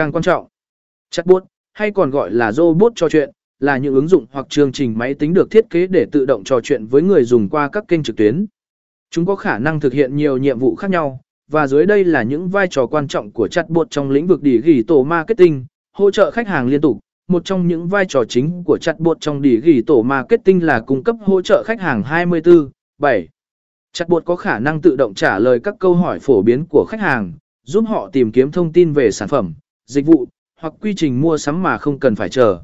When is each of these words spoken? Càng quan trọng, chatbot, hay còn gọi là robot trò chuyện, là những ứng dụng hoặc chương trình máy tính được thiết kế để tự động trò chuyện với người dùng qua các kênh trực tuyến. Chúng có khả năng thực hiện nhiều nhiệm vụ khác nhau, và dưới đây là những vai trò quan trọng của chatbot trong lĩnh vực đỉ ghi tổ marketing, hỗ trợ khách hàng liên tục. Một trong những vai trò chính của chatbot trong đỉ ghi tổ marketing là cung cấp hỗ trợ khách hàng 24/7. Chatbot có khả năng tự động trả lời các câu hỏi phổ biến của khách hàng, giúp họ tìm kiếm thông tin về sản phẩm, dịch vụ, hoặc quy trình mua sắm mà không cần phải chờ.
Càng 0.00 0.12
quan 0.12 0.22
trọng, 0.22 0.46
chatbot, 1.10 1.44
hay 1.72 1.90
còn 1.90 2.10
gọi 2.10 2.30
là 2.30 2.52
robot 2.52 2.92
trò 2.96 3.08
chuyện, 3.08 3.30
là 3.58 3.78
những 3.78 3.94
ứng 3.94 4.08
dụng 4.08 4.26
hoặc 4.32 4.46
chương 4.48 4.72
trình 4.72 4.98
máy 4.98 5.14
tính 5.14 5.34
được 5.34 5.50
thiết 5.50 5.70
kế 5.70 5.86
để 5.86 6.06
tự 6.12 6.26
động 6.26 6.44
trò 6.44 6.60
chuyện 6.60 6.86
với 6.86 7.02
người 7.02 7.24
dùng 7.24 7.48
qua 7.48 7.68
các 7.68 7.84
kênh 7.88 8.02
trực 8.02 8.16
tuyến. 8.16 8.46
Chúng 9.10 9.26
có 9.26 9.36
khả 9.36 9.58
năng 9.58 9.80
thực 9.80 9.92
hiện 9.92 10.16
nhiều 10.16 10.36
nhiệm 10.36 10.58
vụ 10.58 10.74
khác 10.74 10.90
nhau, 10.90 11.20
và 11.50 11.66
dưới 11.66 11.86
đây 11.86 12.04
là 12.04 12.22
những 12.22 12.48
vai 12.48 12.66
trò 12.70 12.86
quan 12.86 13.08
trọng 13.08 13.30
của 13.30 13.48
chatbot 13.48 13.90
trong 13.90 14.10
lĩnh 14.10 14.26
vực 14.26 14.42
đỉ 14.42 14.60
ghi 14.60 14.82
tổ 14.82 15.04
marketing, 15.04 15.64
hỗ 15.92 16.10
trợ 16.10 16.30
khách 16.30 16.48
hàng 16.48 16.68
liên 16.68 16.80
tục. 16.80 16.98
Một 17.28 17.44
trong 17.44 17.66
những 17.66 17.88
vai 17.88 18.04
trò 18.08 18.24
chính 18.24 18.64
của 18.64 18.78
chatbot 18.78 19.20
trong 19.20 19.42
đỉ 19.42 19.60
ghi 19.60 19.82
tổ 19.82 20.02
marketing 20.02 20.66
là 20.66 20.80
cung 20.80 21.04
cấp 21.04 21.16
hỗ 21.20 21.42
trợ 21.42 21.62
khách 21.66 21.80
hàng 21.80 22.02
24/7. 22.02 23.26
Chatbot 23.92 24.24
có 24.24 24.36
khả 24.36 24.58
năng 24.58 24.80
tự 24.80 24.96
động 24.96 25.14
trả 25.14 25.38
lời 25.38 25.60
các 25.60 25.74
câu 25.78 25.94
hỏi 25.94 26.18
phổ 26.18 26.42
biến 26.42 26.64
của 26.70 26.86
khách 26.88 27.00
hàng, 27.00 27.32
giúp 27.66 27.84
họ 27.88 28.10
tìm 28.12 28.32
kiếm 28.32 28.50
thông 28.50 28.72
tin 28.72 28.92
về 28.92 29.10
sản 29.10 29.28
phẩm, 29.28 29.54
dịch 29.90 30.06
vụ, 30.06 30.26
hoặc 30.60 30.74
quy 30.80 30.94
trình 30.94 31.20
mua 31.20 31.38
sắm 31.38 31.62
mà 31.62 31.78
không 31.78 31.98
cần 31.98 32.14
phải 32.14 32.28
chờ. 32.28 32.62